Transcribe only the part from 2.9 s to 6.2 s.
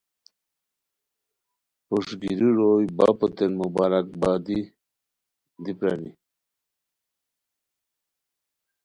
بپو تین مبارکبادی پرانی